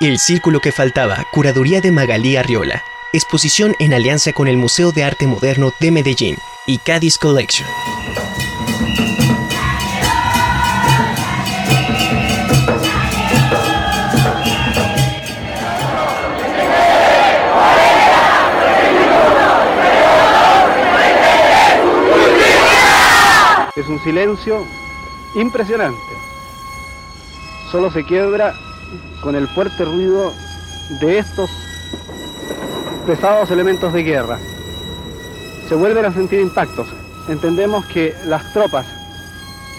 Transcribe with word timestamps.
El 0.00 0.20
Círculo 0.20 0.60
que 0.60 0.70
Faltaba, 0.70 1.26
curaduría 1.32 1.80
de 1.80 1.90
Magalí 1.90 2.36
Arriola. 2.36 2.84
Exposición 3.12 3.74
en 3.80 3.92
alianza 3.92 4.32
con 4.32 4.46
el 4.46 4.56
Museo 4.56 4.92
de 4.92 5.02
Arte 5.02 5.26
Moderno 5.26 5.72
de 5.80 5.90
Medellín 5.90 6.36
y 6.66 6.78
Cádiz 6.78 7.18
Collection. 7.18 7.68
Es 23.74 23.88
un 23.88 24.00
silencio 24.04 24.64
impresionante. 25.34 25.98
Solo 27.72 27.90
se 27.90 28.04
quiebra 28.04 28.54
con 29.22 29.36
el 29.36 29.48
fuerte 29.48 29.84
ruido 29.84 30.32
de 31.00 31.18
estos 31.18 31.50
pesados 33.06 33.50
elementos 33.50 33.92
de 33.92 34.02
guerra. 34.02 34.38
Se 35.68 35.74
vuelven 35.74 36.04
a 36.04 36.12
sentir 36.12 36.40
impactos. 36.40 36.88
Entendemos 37.28 37.84
que 37.86 38.14
las 38.26 38.52
tropas 38.52 38.86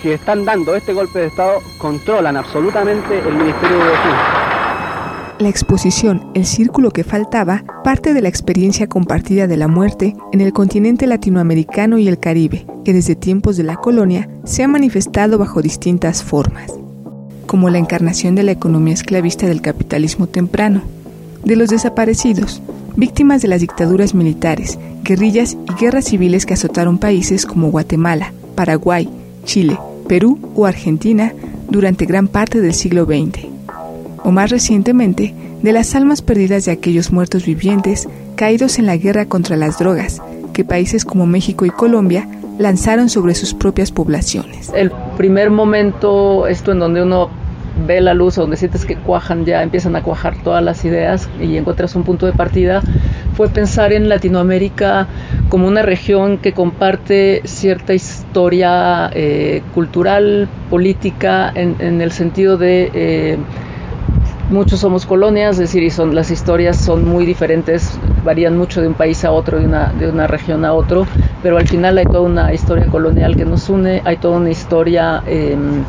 que 0.02 0.14
están 0.14 0.46
dando 0.46 0.76
este 0.76 0.94
golpe 0.94 1.20
de 1.20 1.28
Estado 1.28 1.60
controlan 1.78 2.38
absolutamente 2.38 3.20
el 3.20 3.36
Ministerio 3.36 3.78
de 3.78 3.86
Defensa. 3.86 4.40
La 5.40 5.48
exposición 5.48 6.32
El 6.34 6.46
Círculo 6.46 6.92
que 6.92 7.04
Faltaba 7.04 7.64
parte 7.84 8.14
de 8.14 8.22
la 8.22 8.30
experiencia 8.30 8.88
compartida 8.88 9.48
de 9.48 9.58
la 9.58 9.68
muerte 9.68 10.16
en 10.34 10.42
el 10.42 10.52
continente 10.52 11.08
latinoamericano 11.08 11.98
y 11.98 12.08
el 12.08 12.20
Caribe, 12.20 12.66
que 12.84 12.94
desde 12.94 13.16
tiempos 13.16 13.56
de 13.56 13.64
la 13.64 13.78
colonia 13.78 14.30
se 14.44 14.64
ha 14.64 14.68
manifestado 14.68 15.38
bajo 15.38 15.62
distintas 15.62 16.24
formas, 16.24 16.74
como 17.50 17.72
la 17.72 17.80
encarnación 17.80 18.36
de 18.36 18.44
la 18.44 18.52
economía 18.52 18.94
esclavista 18.94 19.48
del 19.48 19.64
capitalismo 19.64 20.28
temprano, 20.28 20.84
de 21.44 21.56
los 21.56 21.70
desaparecidos, 21.70 22.62
víctimas 22.96 23.42
de 23.42 23.48
las 23.48 23.62
dictaduras 23.62 24.14
militares, 24.14 24.78
guerrillas 25.02 25.58
y 25.68 25.74
guerras 25.82 26.06
civiles 26.06 26.46
que 26.46 26.54
azotaron 26.54 27.00
países 27.00 27.48
como 27.48 27.72
Guatemala, 27.72 28.34
Paraguay, 28.54 29.10
Chile, 29.46 29.80
Perú 30.08 30.38
o 30.54 30.68
Argentina 30.68 31.34
durante 31.72 32.06
gran 32.06 32.28
parte 32.28 32.62
del 32.62 32.76
siglo 32.76 33.06
XX 33.06 33.48
o 34.24 34.30
más 34.30 34.52
recientemente, 34.52 35.34
de 35.64 35.72
las 35.72 35.96
almas 35.96 36.22
perdidas 36.22 36.66
de 36.66 36.72
aquellos 36.72 37.12
muertos 37.12 37.48
vivientes 37.48 38.08
caídos 38.36 38.78
en 38.78 38.86
la 38.86 38.96
guerra 38.96 39.26
contra 39.26 39.58
las 39.58 39.80
drogas, 39.80 40.22
que 40.54 40.64
países 40.64 41.04
como 41.04 41.26
México 41.26 41.66
y 41.66 41.72
Colombia 41.72 42.30
lanzaron 42.60 43.10
sobre 43.10 43.34
sus 43.34 43.56
propias 43.56 43.92
poblaciones. 43.92 44.72
Primer 45.20 45.50
momento, 45.50 46.48
esto 46.48 46.72
en 46.72 46.80
donde 46.80 47.02
uno 47.02 47.30
ve 47.86 48.00
la 48.00 48.14
luz, 48.14 48.36
donde 48.36 48.56
sientes 48.56 48.86
que 48.86 48.96
cuajan 48.96 49.44
ya, 49.44 49.62
empiezan 49.62 49.98
a 49.98 50.02
cuajar 50.02 50.42
todas 50.46 50.64
las 50.64 50.86
ideas 50.86 51.30
y 51.42 51.58
encuentras 51.58 51.94
un 51.96 52.06
punto 52.06 52.26
de 52.26 52.32
partida, 52.32 52.82
fue 53.34 53.50
pensar 53.50 53.92
en 53.92 54.08
Latinoamérica 54.08 55.08
como 55.50 55.68
una 55.68 55.82
región 55.82 56.38
que 56.38 56.54
comparte 56.54 57.42
cierta 57.44 57.94
historia 57.94 59.12
eh, 59.14 59.62
cultural, 59.74 60.48
política, 60.70 61.52
en, 61.54 62.00
el 62.00 62.14
sentido 62.14 62.58
de... 62.58 62.90
Eh, 62.94 63.38
muchos 64.50 64.80
somos 64.80 65.06
colonias, 65.06 65.54
es 65.54 65.60
decir, 65.60 65.84
y 65.84 65.90
son, 65.90 66.16
las 66.16 66.32
historias 66.32 66.78
son 66.78 67.06
muy 67.06 67.26
diferentes, 67.26 67.98
varían 68.24 68.58
mucho 68.58 68.82
de 68.82 68.88
un 68.88 68.94
país 68.94 69.24
a 69.24 69.32
otro, 69.32 69.60
de 69.60 69.66
una, 69.66 69.92
de 69.94 70.10
una 70.10 70.28
región 70.28 70.66
a 70.66 70.74
otro, 70.74 71.06
pero 71.44 71.58
al 71.58 71.66
final 71.66 71.98
hay 71.98 72.06
toda 72.06 72.22
una 72.22 72.54
historia 72.54 72.88
colonial 72.88 73.36
que 73.36 73.46
nos 73.46 73.70
une, 73.70 74.02
hay 74.06 74.18
toda 74.18 74.38
una 74.38 74.50
historia 74.50 75.24
em, 75.28 75.84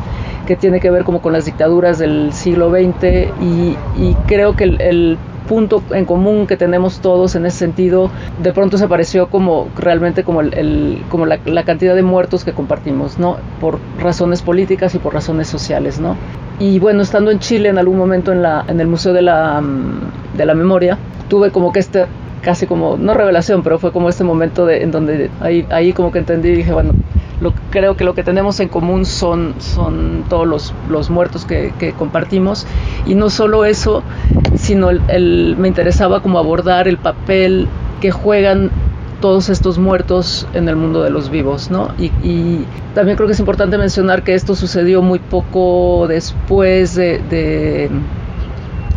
que 0.47 0.57
tiene 0.57 0.81
que 0.81 0.91
ver 0.91 1.05
como 1.05 1.23
con 1.23 1.33
las 1.33 1.47
dictaduras 1.47 1.99
del 1.99 2.33
siglo 2.33 2.71
XX 2.71 3.29
y, 3.41 4.15
creo 4.27 4.55
que 4.55 4.65
el 4.65 5.19
punto 5.51 5.83
en 5.91 6.05
común 6.05 6.47
que 6.47 6.57
tenemos 6.57 7.01
todos 7.01 7.35
en 7.35 7.45
ese 7.45 7.59
sentido, 7.59 8.09
de 8.41 8.53
pronto 8.53 8.79
se 8.79 8.85
apareció 8.85 9.27
como 9.27 9.67
realmente 9.77 10.23
como, 10.23 10.43
el, 10.43 11.03
como 11.09 11.27
la, 11.27 11.65
cantidad 11.65 11.97
de 11.97 12.05
muertos 12.05 12.45
que 12.45 12.53
compartimos, 12.53 13.19
¿no? 13.19 13.37
Por 13.61 13.81
razones 13.99 14.43
políticas 14.43 14.95
y 14.95 15.01
por 15.01 15.13
razones 15.13 15.49
sociales, 15.49 15.99
¿no? 15.99 16.17
Y 16.61 16.79
bueno, 16.79 17.03
estando 17.03 17.33
en 17.33 17.41
Chile 17.41 17.69
en 17.69 17.79
algún 17.79 17.99
momento 17.99 18.31
en, 18.31 18.43
la, 18.43 18.65
en 18.69 18.81
el 18.81 18.87
Museo 18.87 19.13
de 19.13 19.23
la, 19.23 19.61
mm, 19.61 20.37
de 20.37 20.47
la 20.47 20.55
Memoria, 20.55 20.97
tuve 21.29 21.51
como 21.51 21.73
que 21.73 21.81
este 21.81 22.07
casi 22.43 22.67
como, 22.67 22.97
no 22.97 23.15
revelación, 23.15 23.63
pero 23.63 23.79
fue 23.79 23.93
como 23.93 24.09
este 24.09 24.25
momento 24.25 24.67
de, 24.67 24.83
en 24.83 24.91
donde 24.91 25.31
ahí, 25.41 25.67
ahí 25.71 25.93
como 25.93 26.11
que 26.13 26.19
entendí 26.19 26.51
y 26.51 26.57
dije, 26.57 26.73
bueno, 26.73 26.93
creo 27.71 27.97
que 27.97 28.05
lo 28.05 28.15
que 28.15 28.23
tenemos 28.23 28.61
en 28.61 28.69
común 28.69 29.05
son, 29.07 29.55
son 29.59 30.25
todos 30.29 30.47
los, 30.47 30.75
los 30.89 31.11
muertos 31.11 31.45
que, 31.45 31.73
compartimos 31.97 32.67
y 33.07 33.15
no 33.15 33.31
solo 33.31 33.65
eso, 33.65 34.03
sino 34.57 34.91
el, 34.91 35.57
me 35.59 35.69
interesaba 35.69 36.21
como 36.21 36.39
abordar 36.39 36.89
el 36.89 36.99
papel 36.99 37.69
que 38.01 38.11
juegan 38.11 38.71
todos 39.21 39.51
estos 39.51 39.79
muertos 39.79 40.47
en 40.55 40.69
el 40.69 40.77
mundo 40.77 41.03
de 41.03 41.11
los 41.11 41.31
vivos, 41.31 41.71
¿no? 41.71 41.89
Y, 41.99 42.65
también 42.95 43.17
creo 43.17 43.29
que 43.29 43.35
es 43.35 43.41
importante 43.41 43.79
mencionar 43.79 44.25
que 44.25 44.35
esto 44.35 44.57
sucedió 44.57 45.01
muy 45.01 45.21
poco 45.21 46.07
después 46.09 46.97
de, 46.97 47.89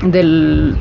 del 0.03 0.75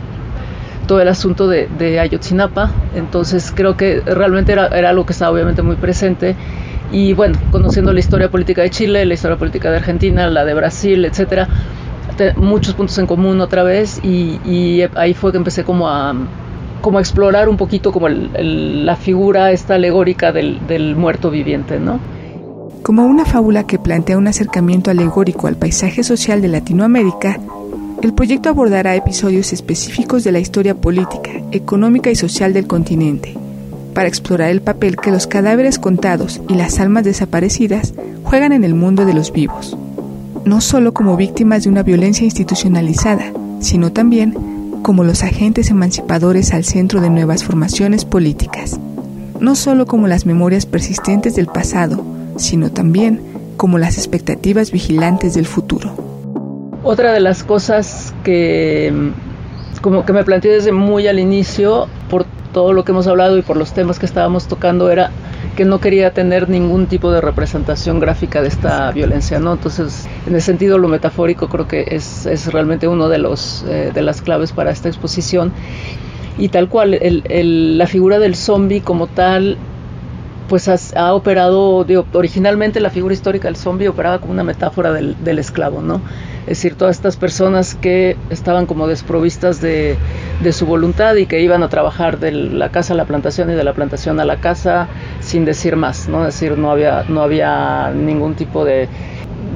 todo 0.86 1.00
el 1.00 1.08
asunto 1.08 1.48
de, 1.48 2.00
Ayotzinapa, 2.00 2.70
entonces 2.94 3.52
creo 3.54 3.76
que 3.76 4.00
realmente 4.00 4.52
era, 4.52 4.68
era 4.68 4.90
algo 4.90 5.06
que 5.06 5.12
estaba 5.12 5.32
obviamente 5.32 5.62
muy 5.62 5.76
presente. 5.76 6.36
Y 6.90 7.14
bueno, 7.14 7.38
conociendo 7.50 7.92
la 7.92 8.00
historia 8.00 8.30
política 8.30 8.62
de 8.62 8.70
Chile, 8.70 9.06
la 9.06 9.14
historia 9.14 9.38
política 9.38 9.70
de 9.70 9.78
Argentina, 9.78 10.28
la 10.28 10.44
de 10.44 10.52
Brasil, 10.52 11.04
etcétera, 11.06 11.48
muchos 12.36 12.74
puntos 12.74 12.98
en 12.98 13.06
común 13.06 13.40
otra 13.40 13.62
vez. 13.62 14.00
Y, 14.04 14.82
ahí 14.94 15.14
fue 15.14 15.32
que 15.32 15.38
empecé 15.38 15.64
como 15.64 15.88
a 15.88 16.14
como 16.82 16.98
explorar 16.98 17.48
un 17.48 17.56
poquito 17.56 17.92
como 17.92 18.08
la 18.08 18.96
figura 18.96 19.52
esta 19.52 19.76
alegórica 19.76 20.32
del, 20.32 20.66
del 20.66 20.96
muerto 20.96 21.30
viviente, 21.30 21.78
¿no? 21.78 22.00
Como 22.82 23.06
una 23.06 23.24
fábula 23.24 23.64
que 23.68 23.78
plantea 23.78 24.18
un 24.18 24.26
acercamiento 24.26 24.90
alegórico 24.90 25.46
al 25.46 25.54
paisaje 25.54 26.02
social 26.02 26.42
de 26.42 26.48
Latinoamérica, 26.48 27.38
el 28.02 28.14
proyecto 28.14 28.48
abordará 28.48 28.96
episodios 28.96 29.52
específicos 29.52 30.24
de 30.24 30.32
la 30.32 30.40
historia 30.40 30.74
política, 30.74 31.30
económica 31.52 32.10
y 32.10 32.16
social 32.16 32.52
del 32.52 32.66
continente, 32.66 33.36
para 33.94 34.08
explorar 34.08 34.50
el 34.50 34.60
papel 34.60 34.96
que 34.96 35.12
los 35.12 35.28
cadáveres 35.28 35.78
contados 35.78 36.40
y 36.48 36.54
las 36.54 36.80
almas 36.80 37.04
desaparecidas 37.04 37.94
juegan 38.24 38.50
en 38.52 38.64
el 38.64 38.74
mundo 38.74 39.04
de 39.04 39.14
los 39.14 39.32
vivos, 39.32 39.76
no 40.44 40.60
solo 40.60 40.92
como 40.92 41.16
víctimas 41.16 41.62
de 41.62 41.70
una 41.70 41.84
violencia 41.84 42.24
institucionalizada, 42.24 43.32
sino 43.60 43.92
también 43.92 44.34
como 44.82 45.04
los 45.04 45.22
agentes 45.22 45.70
emancipadores 45.70 46.52
al 46.52 46.64
centro 46.64 47.00
de 47.00 47.08
nuevas 47.08 47.44
formaciones 47.44 48.04
políticas, 48.04 48.80
no 49.38 49.54
solo 49.54 49.86
como 49.86 50.08
las 50.08 50.26
memorias 50.26 50.66
persistentes 50.66 51.36
del 51.36 51.46
pasado, 51.46 52.04
sino 52.36 52.72
también 52.72 53.20
como 53.56 53.78
las 53.78 53.96
expectativas 53.96 54.72
vigilantes 54.72 55.34
del 55.34 55.46
futuro. 55.46 56.01
Otra 56.84 57.12
de 57.12 57.20
las 57.20 57.44
cosas 57.44 58.14
que 58.24 58.92
como 59.80 60.04
que 60.04 60.12
me 60.12 60.24
planteé 60.24 60.52
desde 60.52 60.72
muy 60.72 61.08
al 61.08 61.18
inicio 61.18 61.88
por 62.08 62.24
todo 62.52 62.72
lo 62.72 62.84
que 62.84 62.92
hemos 62.92 63.06
hablado 63.06 63.36
y 63.38 63.42
por 63.42 63.56
los 63.56 63.72
temas 63.72 63.98
que 63.98 64.06
estábamos 64.06 64.46
tocando 64.46 64.90
era 64.90 65.10
que 65.56 65.64
no 65.64 65.80
quería 65.80 66.12
tener 66.12 66.48
ningún 66.48 66.86
tipo 66.86 67.10
de 67.10 67.20
representación 67.20 68.00
gráfica 68.00 68.42
de 68.42 68.48
esta 68.48 68.90
violencia, 68.92 69.38
¿no? 69.38 69.52
Entonces, 69.52 70.06
en 70.26 70.34
ese 70.34 70.46
sentido, 70.46 70.78
lo 70.78 70.88
metafórico 70.88 71.48
creo 71.48 71.68
que 71.68 71.84
es, 71.88 72.26
es 72.26 72.52
realmente 72.52 72.88
uno 72.88 73.08
de, 73.08 73.18
los, 73.18 73.64
eh, 73.68 73.90
de 73.92 74.02
las 74.02 74.22
claves 74.22 74.52
para 74.52 74.70
esta 74.70 74.88
exposición. 74.88 75.52
Y 76.38 76.48
tal 76.48 76.68
cual, 76.68 76.94
el, 76.94 77.76
la 77.76 77.86
figura 77.86 78.18
del 78.18 78.34
zombie 78.34 78.80
como 78.80 79.06
tal, 79.06 79.58
pues 80.52 80.68
ha, 80.68 81.14
operado, 81.14 81.86
originalmente 82.12 82.78
la 82.80 82.90
figura 82.90 83.14
histórica 83.14 83.48
del 83.48 83.56
zombie 83.56 83.88
operaba 83.88 84.18
como 84.18 84.34
una 84.34 84.44
metáfora 84.44 84.92
del, 84.92 85.38
esclavo, 85.38 85.80
¿no? 85.80 86.02
es 86.42 86.58
decir, 86.58 86.74
todas 86.74 86.94
estas 86.94 87.16
personas 87.16 87.74
que 87.74 88.18
estaban 88.28 88.66
como 88.66 88.86
desprovistas 88.86 89.62
de, 89.62 89.96
su 90.50 90.66
voluntad 90.66 91.14
y 91.16 91.24
que 91.24 91.40
iban 91.40 91.62
a 91.62 91.70
trabajar 91.70 92.18
de 92.18 92.32
la 92.32 92.68
casa 92.68 92.92
a 92.92 92.96
la 92.98 93.06
plantación 93.06 93.48
y 93.48 93.54
de 93.54 93.64
la 93.64 93.72
plantación 93.72 94.20
a 94.20 94.26
la 94.26 94.42
casa 94.42 94.88
sin 95.20 95.46
decir 95.46 95.76
más, 95.76 96.06
¿no? 96.10 96.28
Es 96.28 96.34
decir, 96.34 96.58
no 96.58 96.70
había, 96.70 97.06
no 97.08 97.22
había 97.22 97.90
ningún 97.96 98.34
tipo 98.34 98.66
de, 98.66 98.90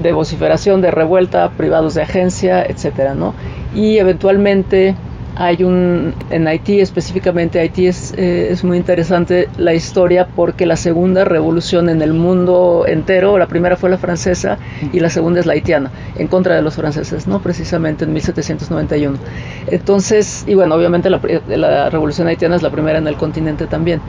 de 0.03 0.12
vociferación, 0.12 0.81
de 0.81 0.93
revuelta, 0.93 1.50
privados 1.59 1.93
de 1.93 2.05
agencia, 2.05 2.65
etcétera, 2.65 3.15
¿no? 3.15 3.35
Y 3.75 3.99
eventualmente 3.99 4.94
hay 5.37 5.62
un, 5.65 6.15
en 6.31 6.49
Haití 6.49 6.81
específicamente, 6.81 7.61
Haití 7.61 7.87
es, 7.87 8.15
eh, 8.17 8.49
es 8.50 8.65
muy 8.65 8.79
interesante 8.79 9.49
la 9.59 9.75
historia 9.75 10.27
porque 10.35 10.65
la 10.65 10.77
segunda 10.77 11.25
revolución 11.25 11.91
en 11.91 12.00
el 12.00 12.15
mundo 12.15 12.85
entero, 12.88 13.38
la 13.38 13.47
primera 13.47 13.77
fue 13.77 13.91
la 13.91 13.99
francesa 13.99 14.59
y 14.93 15.00
la 15.00 15.11
segunda 15.11 15.41
es 15.41 15.47
la 15.47 15.53
haitiana, 15.53 15.91
en 16.17 16.27
contra 16.27 16.55
de 16.55 16.62
los 16.62 16.75
franceses, 16.77 17.27
¿no? 17.27 17.41
Precisamente 17.41 18.05
en 18.05 18.15
1791. 18.15 19.19
Entonces, 19.67 20.44
y 20.47 20.55
bueno, 20.55 20.75
obviamente 20.75 21.11
la, 21.11 21.21
la 21.49 21.91
revolución 21.91 22.29
haitiana 22.29 22.56
es 22.56 22.62
la 22.62 22.71
primera 22.71 22.99
en 22.99 23.06
el 23.06 23.17
continente 23.17 23.67
también. 23.67 24.00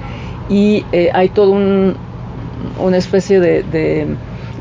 Y 0.50 0.86
eh, 0.94 1.10
hay 1.14 1.28
todo 1.30 1.52
un, 1.52 1.96
una 2.80 2.98
especie 2.98 3.42
de, 3.42 3.64
de 3.64 4.08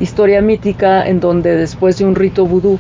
historia 0.01 0.41
mítica 0.43 1.07
en 1.07 1.21
donde 1.21 1.55
después 1.57 1.99
de 1.99 2.05
un 2.05 2.17
rito 2.17 2.45
vudú, 2.45 2.79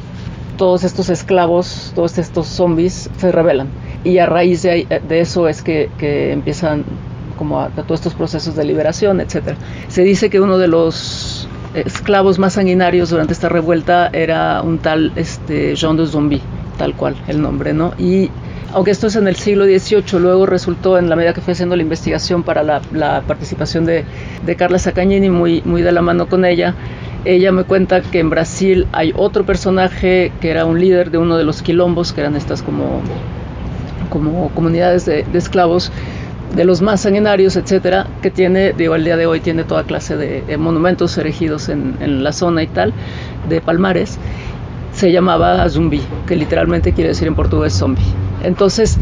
todos 0.57 0.85
estos 0.85 1.09
esclavos, 1.09 1.93
todos 1.95 2.19
estos 2.19 2.47
zombies 2.47 3.11
se 3.17 3.33
rebelan. 3.33 3.69
Y 4.05 4.19
a 4.19 4.27
raíz 4.27 4.63
de, 4.63 4.87
eso 5.11 5.49
es 5.49 5.63
que, 5.63 5.91
empiezan 6.33 6.85
como 7.39 7.61
a, 7.61 7.69
todos 7.69 8.01
estos 8.01 8.15
procesos 8.15 8.57
de 8.57 8.65
liberación, 8.65 9.21
etc. 9.21 9.55
Se 9.89 10.03
dice 10.03 10.31
que 10.31 10.41
uno 10.41 10.59
de 10.59 10.69
los 10.69 11.49
esclavos 11.75 12.39
más 12.39 12.55
sanguinarios 12.55 13.11
durante 13.11 13.33
esta 13.33 13.49
revuelta 13.49 14.09
era 14.13 14.63
un 14.63 14.79
tal 14.79 15.13
este, 15.17 15.75
Jean 15.75 15.97
de 15.97 16.07
Zombie, 16.07 16.41
tal 16.79 16.95
cual 16.95 17.17
el 17.29 17.43
nombre, 17.43 17.73
¿no? 17.73 17.93
Y 17.99 18.31
aunque 18.73 18.91
esto 18.91 19.07
es 19.07 19.17
en 19.17 19.29
el 19.29 19.37
siglo 19.37 19.65
XVIII, 19.65 20.21
luego 20.21 20.47
resultó, 20.47 20.99
en 20.99 21.09
la 21.09 21.17
medida 21.17 21.33
que 21.33 21.41
fui 21.41 21.53
haciendo 21.53 21.77
la 21.77 21.83
investigación 21.83 22.43
para 22.43 22.63
la, 22.63 23.23
participación 23.27 23.87
de, 23.87 24.05
Carla 24.57 24.79
Sacagnini, 24.79 25.31
muy, 25.31 25.63
muy 25.65 25.83
de 25.83 25.93
la 25.93 26.03
mano 26.03 26.29
con 26.29 26.45
ella, 26.45 26.75
ella 27.27 27.51
me 27.51 27.65
cuenta 27.65 28.01
que 28.03 28.21
en 28.21 28.31
Brasil 28.31 28.87
hay 28.93 29.13
otro 29.17 29.45
personaje 29.45 30.33
que 30.41 30.51
era 30.51 30.65
un 30.65 30.81
líder 30.81 31.11
de 31.11 31.19
uno 31.19 31.37
de 31.37 31.45
los 31.45 31.61
quilombos, 31.61 32.13
que 32.13 32.21
eran 32.21 32.37
estas 32.37 32.63
como, 32.63 33.01
como 34.11 34.49
comunidades 34.51 35.07
de, 35.07 35.27
esclavos, 35.35 35.91
de 36.55 36.65
los 36.65 36.83
más 36.83 37.01
sanguinarios, 37.01 37.57
etcétera, 37.57 38.07
que 38.23 38.31
tiene, 38.31 38.73
digo, 38.73 38.95
al 38.95 39.05
día 39.05 39.17
de 39.17 39.27
hoy 39.27 39.41
tiene 39.41 39.65
toda 39.65 39.83
clase 39.83 40.17
de, 40.17 40.57
monumentos 40.57 41.19
erigidos 41.19 41.69
en, 41.69 41.97
en, 42.01 42.23
la 42.23 42.33
zona 42.33 42.63
y 42.63 42.69
tal, 42.69 42.93
de 43.49 43.61
palmares, 43.61 44.19
se 44.93 45.11
llamaba 45.11 45.69
Zumbi, 45.69 46.01
que 46.27 46.37
literalmente 46.37 46.93
quiere 46.93 47.09
decir 47.09 47.27
en 47.27 47.35
portugués 47.35 47.75
zombie. 47.75 48.05
Entonces, 48.45 48.99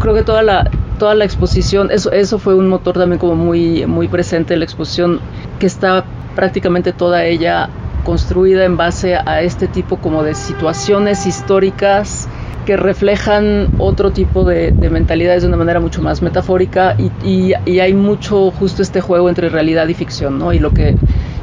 creo 0.00 0.14
que 0.14 0.22
toda 0.22 0.42
la, 0.42 0.70
toda 0.98 1.14
la 1.14 1.24
exposición, 1.24 1.90
eso, 1.92 2.10
eso 2.10 2.38
fue 2.38 2.54
un 2.54 2.68
motor 2.68 2.94
también 2.94 3.18
como 3.18 3.36
muy, 3.36 3.86
muy 3.86 4.08
presente 4.08 4.54
en 4.54 4.60
la 4.60 4.64
exposición, 4.64 5.20
que 5.60 5.66
está 5.66 6.04
prácticamente 6.34 6.92
toda 6.92 7.24
ella 7.24 7.68
construida 8.04 8.64
en 8.64 8.76
base 8.76 9.16
a 9.16 9.42
este 9.42 9.66
tipo 9.66 9.96
como 9.96 10.22
de 10.22 10.34
situaciones 10.34 11.26
históricas 11.26 12.28
que 12.64 12.76
reflejan 12.76 13.68
otro 13.78 14.10
tipo 14.10 14.44
de, 14.44 14.72
mentalidades 14.90 15.42
de 15.42 15.48
una 15.48 15.56
manera 15.56 15.80
mucho 15.80 16.00
más 16.00 16.22
metafórica 16.22 16.96
y, 16.98 17.54
y, 17.66 17.78
hay 17.80 17.92
mucho 17.92 18.50
justo 18.52 18.82
este 18.82 19.00
juego 19.00 19.28
entre 19.28 19.48
realidad 19.48 19.86
y 19.88 19.94
ficción, 19.94 20.38
¿no? 20.38 20.52
Y 20.52 20.58
lo 20.58 20.72
que 20.72 20.94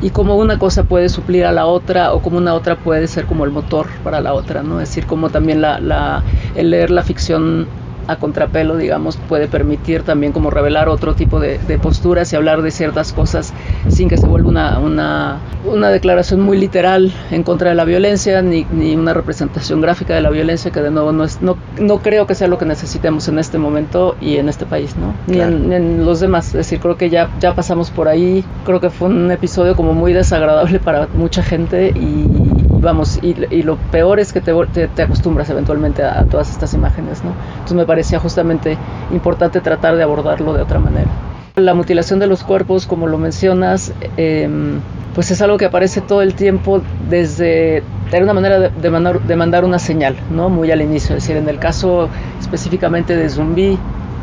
y 0.01 0.09
cómo 0.09 0.35
una 0.35 0.57
cosa 0.57 0.83
puede 0.83 1.09
suplir 1.09 1.45
a 1.45 1.51
la 1.51 1.67
otra 1.67 2.13
o 2.13 2.21
cómo 2.21 2.37
una 2.37 2.55
otra 2.55 2.75
puede 2.75 3.07
ser 3.07 3.25
como 3.25 3.45
el 3.45 3.51
motor 3.51 3.85
para 4.03 4.19
la 4.19 4.33
otra, 4.33 4.63
¿no? 4.63 4.81
Es 4.81 4.89
decir, 4.89 5.05
como 5.05 5.29
también 5.29 5.61
la, 5.61 5.79
la, 5.79 6.23
el 6.55 6.71
leer 6.71 6.89
la 6.89 7.03
ficción 7.03 7.67
a 8.07 8.17
contrapelo, 8.17 8.77
digamos, 8.77 9.17
puede 9.17 9.47
permitir 9.47 10.03
también 10.03 10.33
como 10.33 10.49
revelar 10.49 10.89
otro 10.89 11.13
tipo 11.15 11.39
de, 11.39 11.59
posturas 11.81 12.31
y 12.31 12.35
hablar 12.35 12.61
de 12.61 12.69
ciertas 12.69 13.13
cosas 13.13 13.53
sin 13.87 14.07
que 14.07 14.17
se 14.17 14.27
vuelva 14.27 14.49
una, 14.49 14.79
una, 14.79 15.39
una, 15.65 15.89
declaración 15.89 16.41
muy 16.41 16.57
literal 16.57 17.11
en 17.31 17.43
contra 17.43 17.69
de 17.69 17.75
la 17.75 17.85
violencia 17.85 18.41
ni, 18.41 18.65
ni, 18.71 18.95
una 18.95 19.13
representación 19.13 19.81
gráfica 19.81 20.13
de 20.13 20.21
la 20.21 20.29
violencia 20.29 20.69
que 20.69 20.81
de 20.81 20.91
nuevo 20.91 21.11
no, 21.11 21.23
es, 21.23 21.41
no, 21.41 21.57
no 21.79 21.99
creo 21.99 22.27
que 22.27 22.35
sea 22.35 22.47
lo 22.47 22.57
que 22.57 22.65
necesitemos 22.65 23.27
en 23.29 23.39
este 23.39 23.57
momento 23.57 24.15
y 24.21 24.37
en 24.37 24.49
este 24.49 24.65
país, 24.65 24.95
¿no? 24.97 25.13
Ni, 25.27 25.39
en, 25.39 25.71
en, 25.73 26.05
los 26.05 26.19
demás, 26.19 26.47
es 26.47 26.53
decir, 26.53 26.79
creo 26.79 26.97
que 26.97 27.09
ya, 27.09 27.29
ya 27.39 27.55
pasamos 27.55 27.89
por 27.89 28.07
ahí, 28.07 28.43
creo 28.65 28.79
que 28.79 28.89
fue 28.89 29.07
un 29.07 29.31
episodio 29.31 29.75
como 29.75 29.93
muy 29.93 30.13
desagradable 30.13 30.79
para 30.79 31.07
mucha 31.13 31.41
gente 31.41 31.89
y, 31.95 32.60
vamos, 32.67 33.19
y, 33.21 33.33
lo 33.63 33.77
peor 33.91 34.19
es 34.19 34.33
que 34.33 34.41
te, 34.41 34.53
te, 34.87 35.01
acostumbras 35.01 35.49
eventualmente 35.49 36.03
a, 36.03 36.25
todas 36.25 36.49
estas 36.49 36.73
imágenes, 36.73 37.23
¿no? 37.23 37.31
Entonces 37.53 37.77
me 37.77 37.85
parecía 37.85 38.19
justamente 38.19 38.77
importante 39.11 39.61
tratar 39.61 39.95
de 39.95 40.03
abordarlo 40.03 40.53
de 40.53 40.61
otra 40.61 40.79
manera. 40.79 41.09
La 41.55 41.73
mutilación 41.73 42.19
de 42.19 42.27
los 42.27 42.43
cuerpos, 42.43 42.87
como 42.87 43.07
lo 43.07 43.17
mencionas, 43.17 43.93
em, 44.17 44.79
pues 45.13 45.31
es 45.31 45.41
algo 45.41 45.57
que 45.57 45.65
aparece 45.65 46.01
todo 46.01 46.21
el 46.21 46.33
tiempo 46.33 46.81
desde 47.09 47.83
era 48.11 48.23
una 48.23 48.33
manera 48.33 48.59
de, 48.59 48.89
mandar, 48.89 49.21
de, 49.21 49.35
mandar, 49.35 49.63
una 49.63 49.79
señal, 49.79 50.15
¿no? 50.29 50.49
Muy 50.49 50.69
al 50.71 50.81
inicio, 50.81 51.15
es 51.15 51.23
decir, 51.23 51.37
en 51.37 51.47
el 51.47 51.59
caso 51.59 52.09
específicamente 52.39 53.15
de 53.15 53.29
Zumbi, 53.29 53.77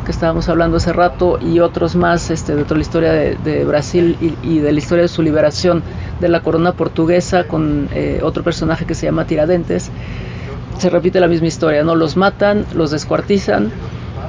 que 0.09 0.13
estábamos 0.13 0.49
hablando 0.49 0.77
hace 0.77 0.91
rato, 0.91 1.37
y 1.39 1.59
otros 1.59 1.95
más 1.95 2.31
este, 2.31 2.55
de 2.55 2.63
toda 2.63 2.77
la 2.77 2.81
historia 2.81 3.11
de, 3.11 3.63
Brasil 3.63 4.17
y, 4.41 4.57
de 4.57 4.71
la 4.71 4.79
historia 4.79 5.03
de 5.03 5.07
su 5.07 5.21
liberación 5.21 5.83
de 6.19 6.29
la 6.29 6.41
corona 6.41 6.71
portuguesa 6.71 7.43
con 7.43 7.87
eh, 7.93 8.19
otro 8.23 8.43
personaje 8.43 8.87
que 8.87 8.95
se 8.95 9.05
llama 9.05 9.25
Tiradentes, 9.25 9.91
se 10.79 10.89
repite 10.89 11.19
la 11.19 11.27
misma 11.27 11.45
historia, 11.45 11.83
¿no? 11.83 11.93
Los 11.93 12.17
matan, 12.17 12.65
los 12.73 12.89
descuartizan 12.89 13.71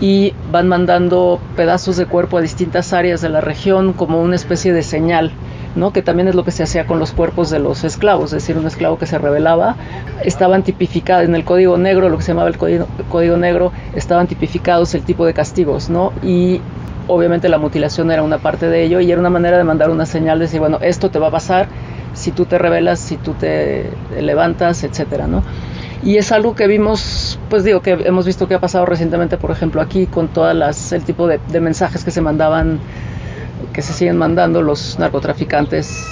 y 0.03 0.35
van 0.53 0.69
mandando 0.69 1.41
pedazos 1.57 1.97
de 1.97 2.05
cuerpo 2.05 2.37
a 2.37 2.43
distintas 2.43 2.93
áreas 2.93 3.23
de 3.23 3.31
la 3.31 3.41
región 3.41 3.95
como 3.95 4.21
una 4.21 4.37
especie 4.37 4.75
de 4.75 4.83
señal 4.83 5.33
¿no? 5.75 5.93
que 5.93 6.03
también 6.03 6.29
es 6.29 6.35
lo 6.35 6.45
que 6.45 6.51
se 6.51 6.63
hacía 6.63 6.87
con 6.87 6.99
los 6.99 7.13
cuerpos 7.13 7.51
de 7.51 7.59
los 7.59 7.85
esclavos, 7.85 8.33
es 8.33 8.43
decir, 8.43 8.57
un 8.57 8.67
esclavo 8.67 8.99
que 8.99 9.07
se 9.07 9.19
rebelaba, 9.19 9.77
estaban 10.25 10.63
tipificados 10.63 11.25
en 11.25 11.35
el 11.35 11.45
código 11.45 11.79
negro, 11.79 12.09
lo 12.09 12.17
que 12.17 12.23
se 12.23 12.33
llamaba 12.33 12.49
el 12.49 12.59
código, 12.59 13.37
negro, 13.37 13.73
estaban 13.95 14.27
tipificados 14.27 14.95
el 14.95 15.03
tipo 15.03 15.27
de 15.27 15.35
castigos, 15.35 15.91
¿no? 15.91 16.13
Y 16.23 16.61
obviamente 17.07 17.49
la 17.49 17.59
mutilación 17.59 18.11
era 18.11 18.23
una 18.23 18.39
parte 18.39 18.67
de 18.67 18.85
ello 18.85 19.01
y 19.01 19.11
era 19.11 19.21
una 19.21 19.31
manera 19.31 19.59
de 19.59 19.65
mandar 19.65 19.91
una 19.91 20.07
señal 20.07 20.39
de 20.39 20.47
decir, 20.47 20.61
bueno, 20.61 20.79
esto 20.81 21.11
te 21.11 21.19
va 21.19 21.29
a 21.29 21.31
pasar 21.31 21.69
si 22.15 22.33
tú 22.33 22.45
te 22.45 22.59
rebelas, 22.59 22.99
si 22.99 23.17
tú 23.17 23.35
te 23.35 23.91
levantas, 24.21 24.83
etcétera, 24.85 25.27
¿no? 25.27 25.43
Y 26.03 26.17
es 26.17 26.33
algo 26.33 26.55
que 26.55 26.67
vimos, 26.67 27.39
pues 27.51 27.63
digo, 27.63 27.83
que 27.83 27.93
hemos 27.93 28.25
visto 28.25 28.49
que 28.49 28.55
ha 28.55 28.61
pasado 28.61 28.87
recientemente, 28.87 29.37
por 29.37 29.51
ejemplo, 29.51 29.83
aquí 29.83 30.07
con 30.07 30.29
todas 30.29 30.57
las, 30.57 30.93
el 30.93 31.03
tipo 31.05 31.27
de, 31.27 31.41
de 31.49 31.61
mensajes 31.61 32.05
que 32.05 32.11
se 32.11 32.23
mandaban 32.23 32.81
que 33.73 33.83
se 33.83 33.93
siguen 33.93 34.17
mandando 34.17 34.63
los 34.63 34.99
narcotraficantes. 34.99 36.05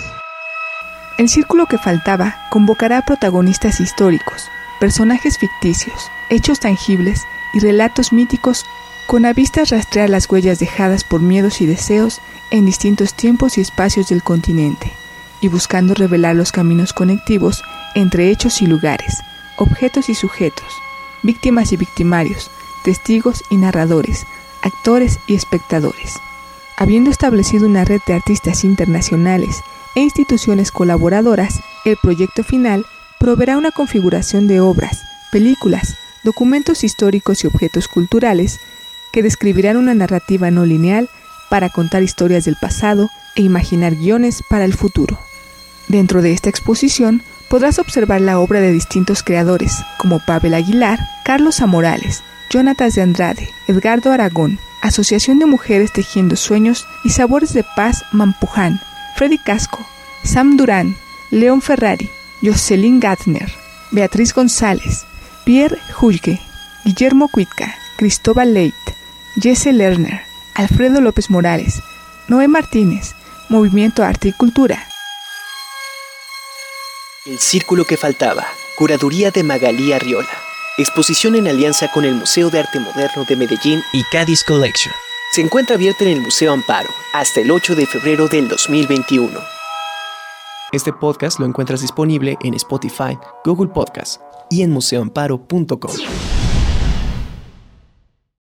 El 1.19 1.29
círculo 1.29 1.67
que 1.67 1.79
faltaba 1.79 2.37
convocará 2.51 2.99
a 2.99 3.05
protagonistas 3.05 3.81
históricos, 3.81 4.49
personajes 4.79 5.39
ficticios, 5.39 6.11
hechos 6.31 6.61
tangibles 6.61 7.23
y 7.55 7.61
relatos 7.61 8.13
míticos 8.13 8.65
con 9.07 9.25
a 9.25 9.33
rastrear 9.33 10.11
las 10.11 10.31
huellas 10.31 10.59
dejadas 10.59 11.03
por 11.03 11.21
miedos 11.21 11.61
y 11.61 11.67
deseos 11.67 12.21
en 12.51 12.67
distintos 12.67 13.15
tiempos 13.15 13.59
y 13.59 13.63
espacios 13.63 14.09
del 14.09 14.23
continente, 14.23 14.93
y 15.41 15.49
buscando 15.49 15.95
revelar 15.95 16.37
los 16.37 16.53
caminos 16.53 16.93
conectivos 16.93 17.63
entre 17.95 18.31
hechos 18.31 18.61
y 18.63 18.67
lugares, 18.67 19.23
objetos 19.57 20.09
y 20.11 20.15
sujetos, 20.15 20.69
víctimas 21.23 21.73
y 21.73 21.77
victimarios, 21.77 22.51
testigos 22.85 23.43
y 23.51 23.57
narradores, 23.57 24.25
actores 24.63 25.19
y 25.27 25.35
espectadores 25.35 26.21
habiendo 26.79 27.11
establecido 27.11 27.67
una 27.67 27.85
red 27.85 28.01
de 28.07 28.15
artistas 28.15 28.63
internacionales 28.63 29.63
e 29.97 30.01
instituciones 30.01 30.71
colaboradoras, 30.71 31.59
el 31.85 31.97
proyecto 31.97 32.45
final 32.45 32.87
proveerá 33.19 33.59
una 33.59 33.73
configuración 33.73 34.47
de 34.47 34.61
obras, 34.61 35.03
películas, 35.33 35.97
documentos 36.23 36.85
históricos 36.85 37.43
y 37.43 37.49
objetos 37.49 37.89
culturales 37.89 38.61
que 39.13 39.25
describirán 39.25 39.77
una 39.77 39.93
narrativa 39.93 40.53
no 40.53 40.65
lineal 40.65 41.11
para 41.51 41.69
contar 41.69 42.05
historias 42.05 42.45
del 42.45 42.57
pasado 42.61 43.11
e 43.35 43.43
imaginar 43.43 43.97
guiones 43.97 44.45
para 44.49 44.65
el 44.65 44.75
futuro. 44.75 45.19
Dentro 45.89 46.23
de 46.23 46.31
esta 46.31 46.49
exposición 46.49 47.23
podrás 47.51 47.81
observar 47.81 48.21
la 48.21 48.39
obra 48.39 48.61
de 48.61 48.71
distintos 48.71 49.25
creadores 49.25 49.73
como 49.99 50.21
Pavel 50.25 50.55
Aguilar, 50.55 51.01
Carlos 51.25 51.61
Amorales, 51.61 52.23
Jonatas 52.51 52.95
de 52.95 53.03
Andrade, 53.03 53.51
Edgardo 53.67 54.13
Aragón, 54.13 54.61
Asociación 54.83 55.39
de 55.39 55.47
Mujeres 55.47 55.93
Tejiendo 55.93 56.37
Sueños 56.37 56.87
y 57.05 57.11
Sabores 57.11 57.53
de 57.53 57.65
Paz 57.77 58.05
Mampuján, 58.13 58.81
Freddy 59.17 59.39
Casco, 59.39 59.85
Sam 60.25 60.57
Durán, 60.57 60.97
León 61.31 61.63
Ferrari, 61.63 62.09
Jocelyn 62.43 63.01
Gatner, 63.01 63.51
Beatriz 63.91 64.33
González, 64.33 65.05
Pierre 65.45 65.79
Hulge, 66.01 66.41
Guillermo 66.85 67.29
Cuitca, 67.29 67.75
Cristóbal 67.97 68.55
Leit, 68.55 68.75
Jesse 69.41 69.73
Lerner, 69.73 70.23
Alfredo 70.55 71.01
López 71.01 71.31
Morales, 71.31 71.81
Noé 72.29 72.49
Martínez, 72.49 73.15
Movimiento 73.49 74.05
Arte 74.05 74.29
y 74.29 74.33
Cultura. 74.33 74.87
El 77.27 77.39
círculo 77.39 77.85
que 77.85 77.97
faltaba, 77.97 78.47
curaduría 78.77 79.31
de 79.31 79.43
Magalí 79.43 79.93
Arriola. 79.93 80.48
Exposición 80.79 81.35
en 81.35 81.49
alianza 81.49 81.91
con 81.91 82.05
el 82.05 82.15
Museo 82.15 82.51
de 82.51 82.61
Arte 82.61 82.79
Moderno 82.79 83.25
de 83.25 83.35
Medellín 83.35 83.83
y 83.93 84.05
Cádiz 84.05 84.45
Collection. 84.45 84.95
Se 85.33 85.41
encuentra 85.41 85.75
abierta 85.75 86.05
en 86.05 86.11
el 86.11 86.21
Museo 86.21 86.53
Amparo 86.53 86.89
hasta 87.13 87.41
el 87.41 87.51
8 87.51 87.75
de 87.75 87.85
febrero 87.85 88.29
del 88.29 88.47
2021. 88.49 89.41
Este 90.71 90.93
podcast 90.93 91.41
lo 91.41 91.47
encuentras 91.47 91.81
disponible 91.81 92.37
en 92.45 92.55
Spotify, 92.55 93.19
Google 93.45 93.71
Podcast 93.71 94.21
y 94.51 94.63
en 94.63 94.71
museoamparo.com. 94.71 96.38